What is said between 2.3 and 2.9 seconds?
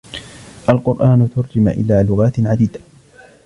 عديدة.